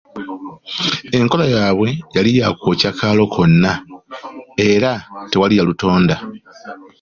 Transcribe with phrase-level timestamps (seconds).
[1.17, 3.71] Enkola yaabwe yali ya kwokya kaalo konna
[4.71, 4.91] era
[5.31, 6.15] tewali ya lutonda.